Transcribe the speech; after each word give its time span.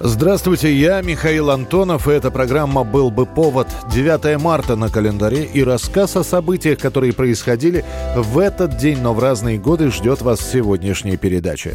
Здравствуйте, 0.00 0.72
я 0.72 1.00
Михаил 1.02 1.50
Антонов, 1.50 2.06
и 2.06 2.12
эта 2.12 2.30
программа 2.30 2.84
«Был 2.84 3.10
бы 3.10 3.26
повод». 3.26 3.66
9 3.92 4.40
марта 4.40 4.76
на 4.76 4.90
календаре 4.90 5.44
и 5.44 5.64
рассказ 5.64 6.16
о 6.16 6.22
событиях, 6.22 6.78
которые 6.78 7.12
происходили 7.12 7.84
в 8.14 8.38
этот 8.38 8.76
день, 8.76 9.00
но 9.00 9.12
в 9.12 9.18
разные 9.18 9.58
годы, 9.58 9.90
ждет 9.90 10.22
вас 10.22 10.38
в 10.38 10.52
сегодняшней 10.52 11.16
передаче. 11.16 11.74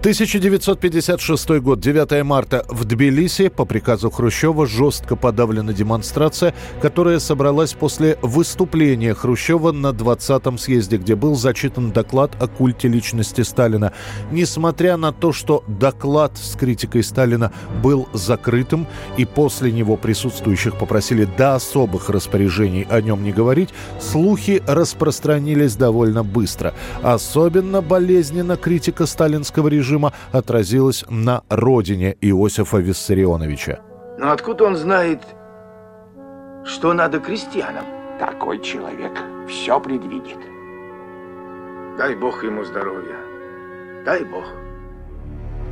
1956 0.00 1.48
год, 1.60 1.80
9 1.80 2.22
марта. 2.22 2.64
В 2.68 2.84
Тбилиси 2.84 3.48
по 3.48 3.64
приказу 3.64 4.10
Хрущева 4.10 4.66
жестко 4.66 5.16
подавлена 5.16 5.72
демонстрация, 5.72 6.54
которая 6.82 7.18
собралась 7.18 7.72
после 7.72 8.18
выступления 8.20 9.14
Хрущева 9.14 9.72
на 9.72 9.88
20-м 9.88 10.58
съезде, 10.58 10.98
где 10.98 11.16
был 11.16 11.34
зачитан 11.34 11.92
доклад 11.92 12.30
о 12.40 12.46
культе 12.46 12.88
личности 12.88 13.40
Сталина. 13.40 13.92
Несмотря 14.30 14.96
на 14.96 15.12
то, 15.12 15.32
что 15.32 15.64
доклад 15.66 16.36
с 16.36 16.56
критикой 16.56 17.02
Сталина 17.02 17.50
был 17.82 18.06
закрытым, 18.12 18.86
и 19.16 19.24
после 19.24 19.72
него 19.72 19.96
присутствующих 19.96 20.78
попросили 20.78 21.24
до 21.24 21.54
особых 21.56 22.10
распоряжений 22.10 22.86
о 22.90 23.00
нем 23.00 23.24
не 23.24 23.32
говорить, 23.32 23.70
слухи 23.98 24.62
распространились 24.66 25.74
довольно 25.74 26.22
быстро. 26.22 26.74
Особенно 27.02 27.80
болезненно 27.80 28.56
критика 28.56 29.06
сталинского 29.06 29.68
режима 29.68 29.85
режима 29.86 30.12
отразилось 30.32 31.04
на 31.08 31.42
родине 31.48 32.16
Иосифа 32.20 32.78
Виссарионовича. 32.78 33.80
Но 34.18 34.32
откуда 34.32 34.64
он 34.64 34.76
знает, 34.76 35.20
что 36.64 36.92
надо 36.92 37.20
крестьянам? 37.20 37.84
Такой 38.18 38.60
человек 38.60 39.12
все 39.48 39.78
предвидит. 39.80 40.38
Дай 41.98 42.14
Бог 42.16 42.42
ему 42.44 42.64
здоровья. 42.64 43.16
Дай 44.04 44.24
Бог. 44.24 44.44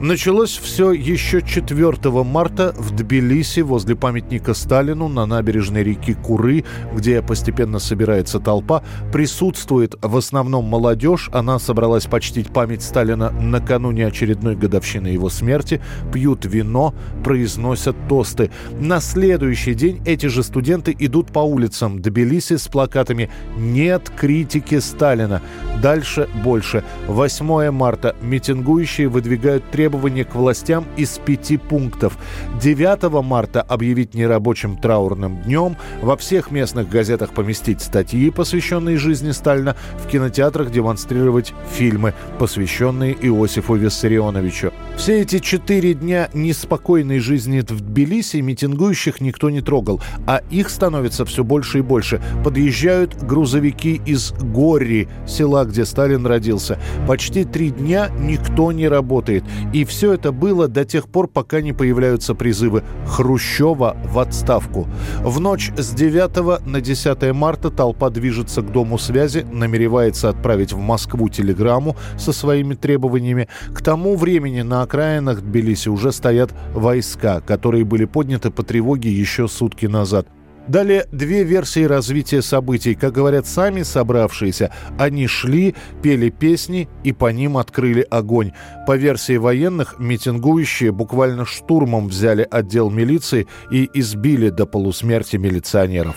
Началось 0.00 0.58
все 0.58 0.92
еще 0.92 1.40
4 1.40 1.94
марта 2.24 2.74
в 2.76 2.94
Тбилиси 2.94 3.60
возле 3.60 3.94
памятника 3.94 4.52
Сталину 4.52 5.08
на 5.08 5.24
набережной 5.24 5.84
реки 5.84 6.14
Куры, 6.14 6.64
где 6.92 7.22
постепенно 7.22 7.78
собирается 7.78 8.40
толпа. 8.40 8.82
Присутствует 9.12 9.94
в 10.02 10.16
основном 10.16 10.64
молодежь. 10.64 11.30
Она 11.32 11.60
собралась 11.60 12.06
почтить 12.06 12.48
память 12.48 12.82
Сталина 12.82 13.30
накануне 13.30 14.08
очередной 14.08 14.56
годовщины 14.56 15.06
его 15.06 15.30
смерти. 15.30 15.80
Пьют 16.12 16.44
вино, 16.44 16.92
произносят 17.22 17.96
тосты. 18.08 18.50
На 18.72 19.00
следующий 19.00 19.74
день 19.74 20.02
эти 20.04 20.26
же 20.26 20.42
студенты 20.42 20.94
идут 20.98 21.32
по 21.32 21.38
улицам 21.38 22.02
Тбилиси 22.02 22.56
с 22.56 22.66
плакатами 22.66 23.30
«Нет 23.56 24.10
критики 24.14 24.80
Сталина». 24.80 25.40
Дальше 25.80 26.28
больше. 26.42 26.82
8 27.06 27.70
марта 27.70 28.16
митингующие 28.22 29.08
выдвигают 29.08 29.70
требования 29.70 29.83
требования 29.84 30.24
к 30.24 30.34
властям 30.34 30.86
из 30.96 31.18
пяти 31.18 31.58
пунктов. 31.58 32.16
9 32.62 33.22
марта 33.22 33.60
объявить 33.60 34.14
нерабочим 34.14 34.78
траурным 34.78 35.42
днем, 35.42 35.76
во 36.00 36.16
всех 36.16 36.50
местных 36.50 36.88
газетах 36.88 37.34
поместить 37.34 37.82
статьи, 37.82 38.30
посвященные 38.30 38.96
жизни 38.96 39.32
Сталина, 39.32 39.76
в 40.02 40.08
кинотеатрах 40.08 40.70
демонстрировать 40.70 41.52
фильмы, 41.70 42.14
посвященные 42.38 43.12
Иосифу 43.12 43.74
Виссарионовичу. 43.74 44.72
Все 44.96 45.20
эти 45.20 45.38
четыре 45.38 45.92
дня 45.92 46.30
неспокойной 46.32 47.18
жизни 47.18 47.60
в 47.60 47.82
Тбилиси 47.82 48.38
митингующих 48.38 49.20
никто 49.20 49.50
не 49.50 49.60
трогал, 49.60 50.00
а 50.26 50.40
их 50.50 50.70
становится 50.70 51.26
все 51.26 51.44
больше 51.44 51.80
и 51.80 51.82
больше. 51.82 52.22
Подъезжают 52.42 53.22
грузовики 53.22 54.00
из 54.06 54.32
Горри, 54.32 55.08
села, 55.26 55.66
где 55.66 55.84
Сталин 55.84 56.24
родился. 56.24 56.78
Почти 57.06 57.44
три 57.44 57.68
дня 57.68 58.08
никто 58.18 58.72
не 58.72 58.88
работает. 58.88 59.44
И 59.74 59.84
все 59.84 60.12
это 60.12 60.30
было 60.30 60.68
до 60.68 60.84
тех 60.84 61.08
пор, 61.08 61.26
пока 61.26 61.60
не 61.60 61.72
появляются 61.72 62.36
призывы 62.36 62.84
Хрущева 63.08 63.96
в 64.04 64.20
отставку. 64.20 64.86
В 65.20 65.40
ночь 65.40 65.72
с 65.76 65.90
9 65.90 66.64
на 66.64 66.80
10 66.80 67.32
марта 67.34 67.70
толпа 67.70 68.08
движется 68.08 68.62
к 68.62 68.70
Дому 68.70 68.98
связи, 68.98 69.44
намеревается 69.50 70.28
отправить 70.28 70.72
в 70.72 70.78
Москву 70.78 71.28
телеграмму 71.28 71.96
со 72.16 72.32
своими 72.32 72.74
требованиями. 72.74 73.48
К 73.74 73.82
тому 73.82 74.14
времени 74.14 74.62
на 74.62 74.82
окраинах 74.82 75.42
Тбилиси 75.42 75.88
уже 75.88 76.12
стоят 76.12 76.54
войска, 76.72 77.40
которые 77.40 77.84
были 77.84 78.04
подняты 78.04 78.52
по 78.52 78.62
тревоге 78.62 79.10
еще 79.10 79.48
сутки 79.48 79.86
назад. 79.86 80.28
Далее 80.68 81.06
две 81.12 81.44
версии 81.44 81.84
развития 81.84 82.40
событий. 82.40 82.94
Как 82.94 83.12
говорят 83.12 83.46
сами 83.46 83.82
собравшиеся, 83.82 84.72
они 84.98 85.26
шли, 85.26 85.74
пели 86.02 86.30
песни 86.30 86.88
и 87.02 87.12
по 87.12 87.30
ним 87.30 87.58
открыли 87.58 88.06
огонь. 88.10 88.52
По 88.86 88.96
версии 88.96 89.36
военных, 89.36 89.96
митингующие 89.98 90.90
буквально 90.90 91.44
штурмом 91.44 92.08
взяли 92.08 92.46
отдел 92.50 92.90
милиции 92.90 93.46
и 93.70 93.90
избили 93.92 94.48
до 94.48 94.64
полусмерти 94.64 95.36
милиционеров. 95.36 96.16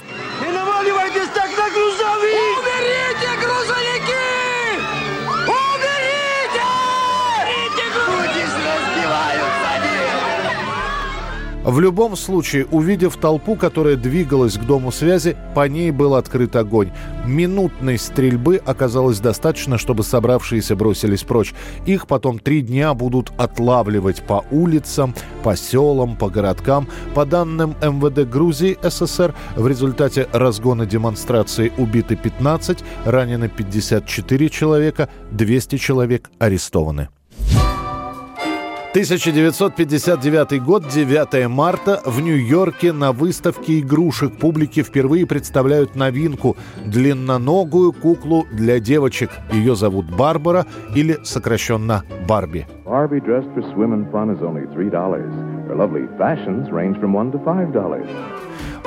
В 11.67 11.81
любом 11.81 12.15
случае, 12.15 12.65
увидев 12.71 13.17
толпу, 13.17 13.57
которая 13.57 13.97
двигалась 13.97 14.57
к 14.57 14.63
дому 14.63 14.89
связи, 14.89 15.35
по 15.53 15.67
ней 15.67 15.91
был 15.91 16.15
открыт 16.15 16.55
огонь. 16.55 16.91
Минутной 17.25 17.99
стрельбы 17.99 18.61
оказалось 18.65 19.19
достаточно, 19.19 19.77
чтобы 19.77 20.03
собравшиеся 20.03 20.77
бросились 20.77 21.23
прочь. 21.23 21.53
Их 21.85 22.07
потом 22.07 22.39
три 22.39 22.61
дня 22.61 22.93
будут 22.93 23.33
отлавливать 23.35 24.23
по 24.23 24.45
улицам, 24.49 25.13
по 25.43 25.57
селам, 25.57 26.15
по 26.15 26.29
городкам. 26.29 26.87
По 27.13 27.25
данным 27.25 27.75
МВД 27.81 28.29
Грузии 28.29 28.77
СССР, 28.81 29.35
в 29.57 29.67
результате 29.67 30.29
разгона 30.31 30.85
демонстрации 30.85 31.73
убиты 31.77 32.15
15, 32.15 32.79
ранены 33.03 33.49
54 33.49 34.49
человека, 34.49 35.09
200 35.31 35.75
человек 35.75 36.29
арестованы. 36.39 37.09
1959 38.91 40.63
год, 40.63 40.87
9 40.87 41.47
марта. 41.47 42.01
В 42.05 42.21
Нью-Йорке 42.21 42.93
на 42.93 43.11
выставке 43.11 43.79
игрушек 43.79 44.37
публике 44.37 44.81
впервые 44.81 45.25
представляют 45.25 45.95
новинку– 45.95 46.55
длинноногую 46.85 47.93
куклу 47.93 48.45
для 48.51 48.79
девочек. 48.79 49.29
Ее 49.51 49.75
зовут 49.75 50.09
Барбара 50.09 50.65
или 50.95 51.17
сокращенно 51.23 52.03
Барби. 52.27 52.65
Barbie 52.85 53.19
dressed 53.19 53.53
for 53.53 53.63
swim 53.73 53.91
and 53.91 54.09
fun 54.11 54.29
is 54.29 54.41
only 54.41 54.65
$3. 54.73 54.89
Her 55.67 55.75
lovely 55.75 56.07
fashions 56.17 56.71
range 56.71 56.97
from 56.99 57.11
$1 57.11 57.31
to 57.33 57.39
$5. 57.39 58.36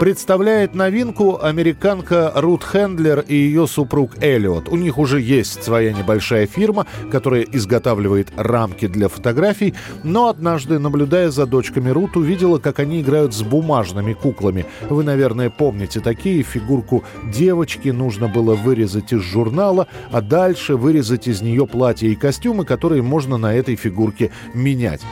Представляет 0.00 0.74
новинку 0.74 1.38
американка 1.42 2.32
Рут 2.34 2.64
Хендлер 2.64 3.20
и 3.20 3.34
ее 3.34 3.66
супруг 3.66 4.12
Эллиот. 4.22 4.70
У 4.70 4.76
них 4.76 4.96
уже 4.96 5.20
есть 5.20 5.62
своя 5.62 5.92
небольшая 5.92 6.46
фирма, 6.46 6.86
которая 7.10 7.42
изготавливает 7.42 8.28
рамки 8.34 8.86
для 8.86 9.08
фотографий, 9.08 9.74
но 10.02 10.30
однажды, 10.30 10.78
наблюдая 10.78 11.28
за 11.28 11.44
дочками 11.44 11.90
Рут, 11.90 12.16
увидела, 12.16 12.58
как 12.58 12.78
они 12.78 13.02
играют 13.02 13.34
с 13.34 13.42
бумажными 13.42 14.14
куклами. 14.14 14.64
Вы, 14.88 15.04
наверное, 15.04 15.50
помните 15.50 16.00
такие. 16.00 16.42
Фигурку 16.44 17.04
девочки 17.30 17.90
нужно 17.90 18.26
было 18.26 18.54
вырезать 18.54 19.12
из 19.12 19.20
журнала, 19.20 19.86
а 20.10 20.22
дальше 20.22 20.76
вырезать 20.76 21.28
из 21.28 21.42
нее 21.42 21.66
платья 21.66 22.08
и 22.08 22.14
костюмы, 22.14 22.64
которые 22.64 23.02
можно 23.02 23.36
на 23.36 23.52
этой 23.54 23.76
фигурке 23.76 24.30
менять. 24.54 25.02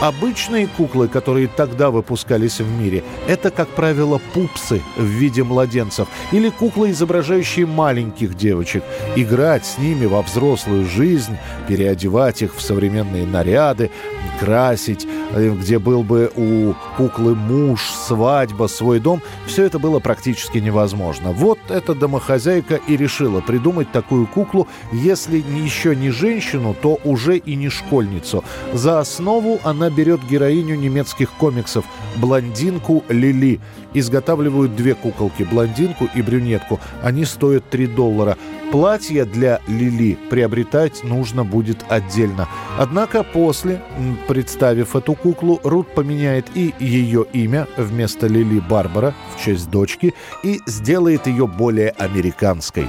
Обычные 0.00 0.68
куклы, 0.68 1.08
которые 1.08 1.48
тогда 1.48 1.90
выпускались 1.90 2.60
в 2.60 2.80
мире, 2.80 3.02
это, 3.26 3.50
как 3.50 3.68
правило, 3.68 4.20
пупсы 4.38 4.80
в 4.96 5.02
виде 5.02 5.42
младенцев 5.42 6.06
или 6.30 6.48
куклы, 6.48 6.92
изображающие 6.92 7.66
маленьких 7.66 8.36
девочек. 8.36 8.84
Играть 9.16 9.66
с 9.66 9.78
ними 9.78 10.06
во 10.06 10.22
взрослую 10.22 10.84
жизнь, 10.84 11.36
переодевать 11.66 12.42
их 12.42 12.54
в 12.54 12.62
современные 12.62 13.26
наряды, 13.26 13.90
красить, 14.38 15.08
э, 15.32 15.50
где 15.50 15.80
был 15.80 16.04
бы 16.04 16.30
у 16.36 16.74
куклы 16.96 17.34
муж, 17.34 17.80
свадьба, 18.06 18.68
свой 18.68 19.00
дом, 19.00 19.22
все 19.46 19.64
это 19.64 19.80
было 19.80 19.98
практически 19.98 20.58
невозможно. 20.58 21.32
Вот 21.32 21.58
эта 21.68 21.94
домохозяйка 21.96 22.76
и 22.76 22.96
решила 22.96 23.40
придумать 23.40 23.90
такую 23.90 24.28
куклу, 24.28 24.68
если 24.92 25.38
еще 25.38 25.96
не 25.96 26.10
женщину, 26.10 26.76
то 26.80 27.00
уже 27.02 27.38
и 27.38 27.56
не 27.56 27.70
школьницу. 27.70 28.44
За 28.72 29.00
основу 29.00 29.58
она 29.64 29.90
берет 29.90 30.20
героиню 30.30 30.76
немецких 30.76 31.32
комиксов, 31.32 31.84
блондинку 32.16 33.02
Лили. 33.08 33.58
Изготавливает 33.94 34.27
изготавливают 34.28 34.76
две 34.76 34.94
куколки, 34.94 35.42
блондинку 35.42 36.08
и 36.14 36.22
брюнетку. 36.22 36.80
Они 37.02 37.24
стоят 37.24 37.64
3 37.70 37.86
доллара. 37.88 38.36
Платье 38.70 39.24
для 39.24 39.60
Лили 39.66 40.18
приобретать 40.28 41.02
нужно 41.02 41.44
будет 41.44 41.84
отдельно. 41.88 42.46
Однако 42.78 43.22
после, 43.22 43.80
представив 44.28 44.94
эту 44.94 45.14
куклу, 45.14 45.60
Рут 45.64 45.94
поменяет 45.94 46.46
и 46.54 46.74
ее 46.78 47.24
имя 47.32 47.66
вместо 47.78 48.26
Лили 48.26 48.60
Барбара 48.60 49.14
в 49.34 49.42
честь 49.42 49.70
дочки 49.70 50.14
и 50.42 50.60
сделает 50.66 51.26
ее 51.26 51.46
более 51.46 51.90
американской. 51.90 52.86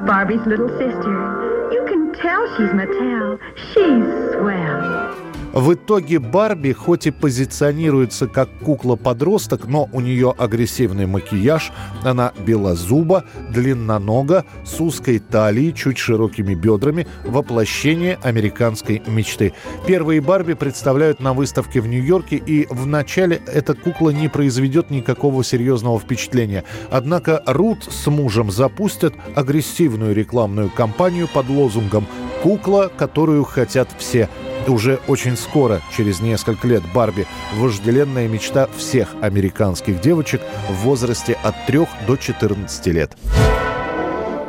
Barbie's 0.00 0.44
little 0.46 0.68
sister. 0.80 1.70
You 1.70 1.86
can 1.86 2.12
tell 2.20 2.42
she's 2.56 2.72
Mattel. 2.74 3.38
She's 3.72 4.04
swell. 4.34 5.01
В 5.52 5.74
итоге 5.74 6.18
Барби 6.18 6.72
хоть 6.72 7.06
и 7.06 7.10
позиционируется 7.10 8.26
как 8.26 8.48
кукла-подросток, 8.60 9.66
но 9.66 9.88
у 9.92 10.00
нее 10.00 10.34
агрессивный 10.36 11.06
макияж, 11.06 11.72
она 12.02 12.32
белозуба, 12.46 13.24
длиннонога, 13.50 14.46
с 14.64 14.80
узкой 14.80 15.18
талией, 15.18 15.74
чуть 15.74 15.98
широкими 15.98 16.54
бедрами, 16.54 17.06
воплощение 17.24 18.18
американской 18.22 19.02
мечты. 19.06 19.52
Первые 19.86 20.22
Барби 20.22 20.54
представляют 20.54 21.20
на 21.20 21.34
выставке 21.34 21.82
в 21.82 21.86
Нью-Йорке, 21.86 22.36
и 22.36 22.66
вначале 22.70 23.42
эта 23.46 23.74
кукла 23.74 24.08
не 24.10 24.28
произведет 24.28 24.90
никакого 24.90 25.44
серьезного 25.44 26.00
впечатления. 26.00 26.64
Однако 26.90 27.42
Рут 27.44 27.84
с 27.84 28.06
мужем 28.06 28.50
запустят 28.50 29.14
агрессивную 29.34 30.14
рекламную 30.14 30.70
кампанию 30.70 31.28
под 31.28 31.50
лозунгом 31.50 32.06
«Кукла, 32.42 32.90
которую 32.96 33.44
хотят 33.44 33.88
все», 33.98 34.30
уже 34.68 35.00
очень 35.08 35.36
скоро, 35.36 35.80
через 35.96 36.20
несколько 36.20 36.66
лет, 36.68 36.82
Барби– 36.94 37.26
вожделенная 37.56 38.28
мечта 38.28 38.68
всех 38.76 39.14
американских 39.20 40.00
девочек 40.00 40.40
в 40.68 40.74
возрасте 40.84 41.38
от 41.42 41.54
3 41.66 41.86
до 42.06 42.16
14 42.16 42.86
лет. 42.88 43.16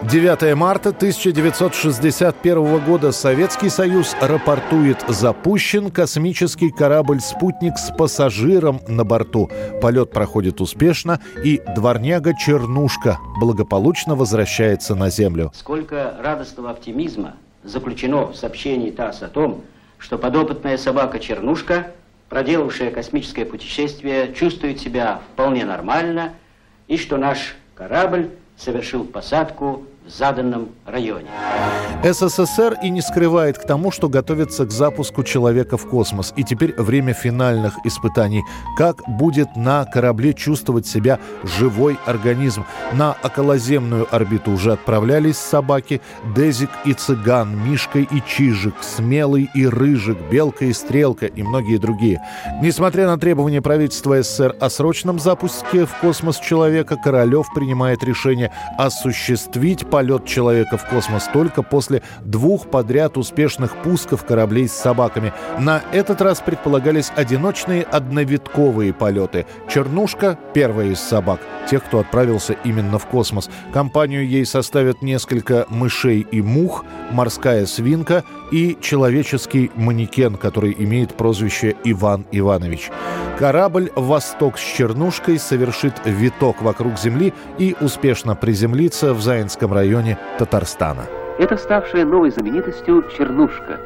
9 0.09 0.53
марта 0.55 0.89
1961 0.89 2.79
года 2.79 3.13
Советский 3.13 3.69
Союз 3.69 4.15
рапортует 4.19 4.97
«Запущен 5.07 5.91
космический 5.91 6.71
корабль 6.71 7.21
«Спутник» 7.21 7.77
с 7.77 7.89
пассажиром 7.89 8.81
на 8.89 9.05
борту. 9.05 9.49
Полет 9.81 10.11
проходит 10.11 10.59
успешно, 10.59 11.21
и 11.43 11.61
дворняга 11.75 12.33
Чернушка 12.37 13.17
благополучно 13.39 14.15
возвращается 14.15 14.93
на 14.93 15.09
Землю». 15.09 15.51
Сколько 15.55 16.17
радостного 16.21 16.71
оптимизма 16.71 17.35
заключено 17.63 18.27
в 18.27 18.35
сообщении 18.35 18.91
ТАСС 18.91 19.23
о 19.23 19.29
том, 19.29 19.61
что 20.03 20.17
подопытная 20.17 20.77
собака 20.77 21.17
Чернушка, 21.17 21.93
проделавшая 22.27 22.91
космическое 22.91 23.45
путешествие, 23.45 24.33
чувствует 24.33 24.81
себя 24.81 25.21
вполне 25.31 25.63
нормально, 25.63 26.33
и 26.89 26.97
что 26.97 27.15
наш 27.15 27.55
корабль 27.73 28.29
совершил 28.57 29.05
посадку 29.05 29.85
в 30.05 30.09
заданном 30.09 30.69
районе. 30.85 31.27
СССР 32.03 32.77
и 32.83 32.89
не 32.89 33.01
скрывает 33.01 33.57
к 33.57 33.65
тому, 33.65 33.91
что 33.91 34.09
готовится 34.09 34.65
к 34.65 34.71
запуску 34.71 35.23
человека 35.23 35.77
в 35.77 35.87
космос. 35.87 36.33
И 36.35 36.43
теперь 36.43 36.73
время 36.75 37.13
финальных 37.13 37.73
испытаний. 37.85 38.43
Как 38.77 38.97
будет 39.07 39.55
на 39.55 39.85
корабле 39.85 40.33
чувствовать 40.33 40.85
себя 40.85 41.19
живой 41.43 41.97
организм? 42.05 42.65
На 42.91 43.15
околоземную 43.23 44.13
орбиту 44.13 44.51
уже 44.51 44.73
отправлялись 44.73 45.37
собаки. 45.37 46.01
Дезик 46.35 46.69
и 46.83 46.93
Цыган, 46.93 47.57
Мишка 47.65 47.99
и 47.99 48.21
Чижик, 48.27 48.75
Смелый 48.81 49.49
и 49.55 49.65
Рыжик, 49.65 50.17
Белка 50.29 50.65
и 50.65 50.73
Стрелка 50.73 51.27
и 51.27 51.43
многие 51.43 51.77
другие. 51.77 52.21
Несмотря 52.61 53.07
на 53.07 53.17
требования 53.17 53.61
правительства 53.61 54.21
СССР 54.21 54.55
о 54.59 54.69
срочном 54.69 55.19
запуске 55.19 55.85
в 55.85 55.93
космос 56.01 56.37
человека, 56.39 56.97
Королев 56.97 57.47
принимает 57.55 58.03
решение 58.03 58.51
осуществить 58.77 59.85
полет 59.93 60.25
человека 60.25 60.75
в 60.79 60.89
космос 60.89 61.29
только 61.31 61.61
после 61.61 62.01
двух 62.25 62.71
подряд 62.71 63.15
успешных 63.15 63.75
пусков 63.83 64.25
кораблей 64.25 64.67
с 64.67 64.73
собаками. 64.73 65.31
На 65.59 65.83
этот 65.91 66.19
раз 66.19 66.39
предполагались 66.39 67.11
одиночные 67.15 67.83
одновитковые 67.83 68.91
полеты. 68.91 69.45
Чернушка– 69.69 70.39
первая 70.55 70.87
из 70.87 70.99
собак, 70.99 71.41
тех, 71.69 71.83
кто 71.83 71.99
отправился 71.99 72.53
именно 72.63 72.97
в 72.97 73.05
космос. 73.05 73.51
Компанию 73.71 74.27
ей 74.27 74.47
составят 74.47 75.03
несколько 75.03 75.67
мышей 75.69 76.21
и 76.21 76.41
мух, 76.41 76.85
морская 77.11 77.67
свинка 77.67 78.23
и 78.53 78.77
человеческий 78.79 79.71
манекен, 79.73 80.35
который 80.35 80.75
имеет 80.77 81.15
прозвище 81.15 81.75
Иван 81.83 82.27
Иванович. 82.31 82.91
Корабль 83.39 83.89
«Восток» 83.95 84.59
с 84.59 84.61
Чернушкой 84.61 85.39
совершит 85.39 85.93
виток 86.05 86.61
вокруг 86.61 86.99
Земли 86.99 87.33
и 87.57 87.75
успешно 87.81 88.35
приземлится 88.35 89.15
в 89.15 89.21
Заинском 89.23 89.73
районе 89.73 90.19
Татарстана. 90.37 91.05
Это 91.39 91.57
ставшая 91.57 92.05
новой 92.05 92.29
знаменитостью 92.29 93.03
Чернушка. 93.17 93.79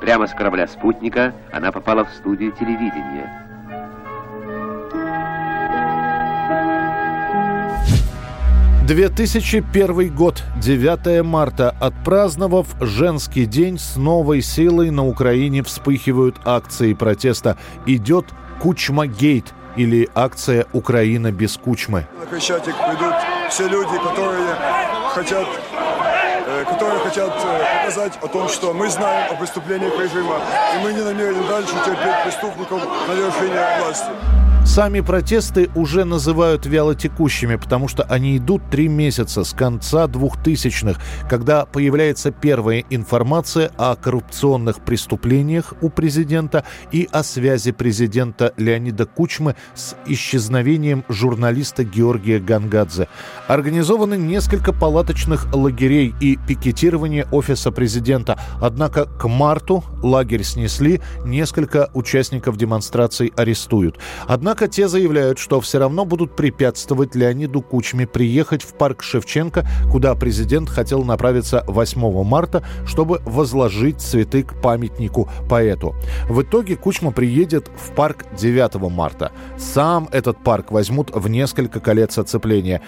Прямо 0.00 0.26
с 0.26 0.32
корабля 0.32 0.66
«Спутника» 0.66 1.32
она 1.52 1.70
попала 1.70 2.04
в 2.04 2.10
студию 2.10 2.50
телевидения. 2.50 3.45
2001 8.86 10.14
год, 10.14 10.44
9 10.62 11.24
марта. 11.24 11.74
Отпраздновав 11.80 12.68
женский 12.80 13.44
день, 13.44 13.80
с 13.80 13.96
новой 13.96 14.42
силой 14.42 14.90
на 14.90 15.04
Украине 15.04 15.64
вспыхивают 15.64 16.36
акции 16.44 16.94
протеста. 16.94 17.56
Идет 17.84 18.26
Кучмагейт 18.60 19.52
или 19.74 20.08
акция 20.14 20.66
«Украина 20.72 21.32
без 21.32 21.56
Кучмы». 21.56 22.06
На 22.20 22.26
Крещатик 22.26 22.74
придут 22.76 23.14
все 23.50 23.68
люди, 23.68 23.98
которые 23.98 24.54
хотят 25.12 25.48
э, 26.46 26.64
которые 26.70 27.00
хотят 27.00 27.32
э, 27.44 27.80
показать 27.80 28.12
о 28.22 28.28
том, 28.28 28.48
что 28.48 28.72
мы 28.72 28.88
знаем 28.88 29.32
о 29.32 29.34
преступлениях 29.34 29.98
режима, 29.98 30.36
и 30.76 30.84
мы 30.84 30.92
не 30.92 31.02
намерены 31.02 31.42
дальше 31.48 31.74
терпеть 31.84 32.22
преступников 32.22 32.80
на 33.08 33.14
вершине 33.14 33.66
власти. 33.80 34.45
Сами 34.66 35.00
протесты 35.00 35.70
уже 35.74 36.04
называют 36.04 36.66
вялотекущими, 36.66 37.54
потому 37.54 37.88
что 37.88 38.02
они 38.02 38.36
идут 38.36 38.62
три 38.68 38.88
месяца 38.88 39.42
с 39.44 39.52
конца 39.52 40.06
двухтысячных, 40.06 40.98
когда 41.30 41.64
появляется 41.64 42.30
первая 42.30 42.84
информация 42.90 43.70
о 43.78 43.94
коррупционных 43.94 44.80
преступлениях 44.84 45.72
у 45.80 45.88
президента 45.88 46.64
и 46.92 47.08
о 47.10 47.22
связи 47.22 47.72
президента 47.72 48.52
Леонида 48.58 49.06
Кучмы 49.06 49.54
с 49.74 49.94
исчезновением 50.04 51.04
журналиста 51.08 51.84
Георгия 51.84 52.38
Гангадзе. 52.38 53.08
Организованы 53.46 54.16
несколько 54.16 54.74
палаточных 54.74 55.46
лагерей 55.54 56.12
и 56.20 56.36
пикетирование 56.36 57.26
офиса 57.30 57.70
президента. 57.70 58.38
Однако 58.60 59.06
к 59.06 59.26
марту 59.26 59.84
лагерь 60.02 60.42
снесли, 60.42 61.00
несколько 61.24 61.88
участников 61.94 62.58
демонстраций 62.58 63.32
арестуют. 63.36 63.98
Однако 64.26 64.55
Однако 64.56 64.72
те 64.72 64.88
заявляют, 64.88 65.38
что 65.38 65.60
все 65.60 65.78
равно 65.78 66.06
будут 66.06 66.34
препятствовать 66.34 67.14
Леониду 67.14 67.60
Кучме 67.60 68.06
приехать 68.06 68.62
в 68.62 68.72
парк 68.72 69.02
Шевченко, 69.02 69.66
куда 69.92 70.14
президент 70.14 70.70
хотел 70.70 71.04
направиться 71.04 71.62
8 71.66 72.24
марта, 72.24 72.64
чтобы 72.86 73.20
возложить 73.26 74.00
цветы 74.00 74.44
к 74.44 74.58
памятнику 74.62 75.28
поэту. 75.50 75.94
В 76.30 76.40
итоге 76.40 76.76
Кучма 76.76 77.12
приедет 77.12 77.68
в 77.76 77.94
парк 77.94 78.24
9 78.34 78.76
марта. 78.90 79.30
Сам 79.58 80.08
этот 80.10 80.42
парк 80.42 80.70
возьмут 80.70 81.10
в 81.14 81.28
несколько 81.28 81.78
колец 81.78 82.16
оцепления. 82.16 82.80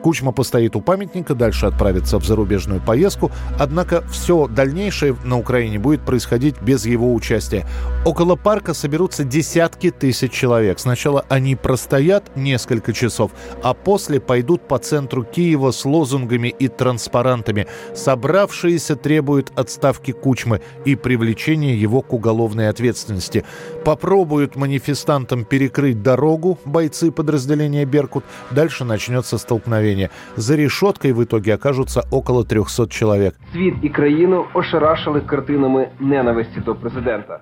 Кучма 0.00 0.30
постоит 0.30 0.76
у 0.76 0.80
памятника, 0.80 1.34
дальше 1.34 1.66
отправится 1.66 2.20
в 2.20 2.24
зарубежную 2.24 2.80
поездку, 2.80 3.32
однако 3.58 4.04
все 4.12 4.46
дальнейшее 4.46 5.16
на 5.24 5.40
Украине 5.40 5.80
будет 5.80 6.02
происходить 6.02 6.62
без 6.62 6.86
его 6.86 7.12
участия. 7.12 7.66
Около 8.04 8.36
парка 8.36 8.74
соберутся 8.74 9.24
десятки 9.24 9.90
тысяч 9.90 10.30
человек. 10.30 10.78
Сначала 10.78 11.15
Сначала 11.15 11.23
они 11.29 11.55
простоят 11.55 12.35
несколько 12.35 12.91
часов, 12.91 13.31
а 13.63 13.73
после 13.73 14.19
пойдут 14.19 14.67
по 14.67 14.77
центру 14.77 15.23
Киева 15.23 15.71
с 15.71 15.85
лозунгами 15.85 16.49
и 16.49 16.67
транспарантами. 16.67 17.65
Собравшиеся 17.95 18.97
требуют 18.97 19.53
отставки 19.55 20.11
Кучмы 20.11 20.59
и 20.83 20.97
привлечения 20.97 21.75
его 21.75 22.01
к 22.01 22.11
уголовной 22.11 22.67
ответственности. 22.67 23.45
Попробуют 23.85 24.57
манифестантам 24.57 25.45
перекрыть 25.45 26.03
дорогу 26.03 26.59
бойцы 26.65 27.09
подразделения 27.09 27.85
«Беркут». 27.85 28.25
Дальше 28.51 28.83
начнется 28.83 29.37
столкновение. 29.37 30.09
За 30.35 30.57
решеткой 30.57 31.13
в 31.13 31.23
итоге 31.23 31.55
окажутся 31.55 32.03
около 32.11 32.43
300 32.43 32.87
человек. 32.87 33.35
Світ 33.53 33.75
і 33.81 33.89
країну 33.89 34.45
ошарашили 34.53 35.21
картинами 35.21 35.89
ненависті 35.99 36.59
до 36.59 36.75
президента. 36.75 37.39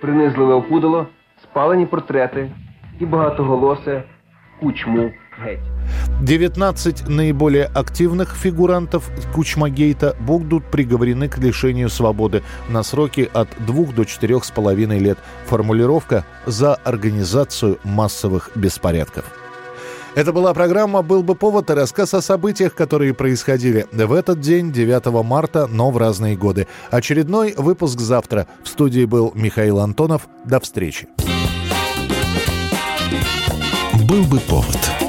Принизливе 0.00 0.54
опудало, 0.54 1.06
спалені 1.42 1.86
портрети, 1.86 2.50
и 2.99 3.05
багатоголосе 3.05 4.05
кучму 4.59 5.11
геть. 5.43 5.59
19 6.21 7.07
наиболее 7.07 7.65
активных 7.65 8.35
фигурантов 8.35 9.09
Кучмагейта 9.33 10.15
будут 10.19 10.65
приговорены 10.65 11.29
к 11.29 11.37
лишению 11.37 11.89
свободы 11.89 12.43
на 12.67 12.83
сроки 12.83 13.29
от 13.33 13.47
2 13.65 13.93
до 13.93 14.03
4,5 14.03 14.99
лет. 14.99 15.17
Формулировка 15.45 16.25
«за 16.45 16.75
организацию 16.75 17.79
массовых 17.83 18.51
беспорядков». 18.55 19.25
Это 20.15 20.33
была 20.33 20.53
программа 20.53 21.01
«Был 21.01 21.23
бы 21.23 21.35
повод» 21.35 21.69
и 21.69 21.73
рассказ 21.73 22.13
о 22.13 22.21
событиях, 22.21 22.73
которые 22.73 23.13
происходили 23.13 23.85
в 23.91 24.11
этот 24.11 24.41
день, 24.41 24.71
9 24.71 25.23
марта, 25.23 25.67
но 25.67 25.91
в 25.91 25.97
разные 25.97 26.35
годы. 26.35 26.67
Очередной 26.91 27.53
выпуск 27.55 27.99
завтра. 27.99 28.47
В 28.63 28.67
студии 28.67 29.05
был 29.05 29.31
Михаил 29.35 29.79
Антонов. 29.79 30.27
До 30.45 30.59
встречи. 30.59 31.07
«Был 34.09 34.23
бы 34.23 34.39
повод» 34.39 35.08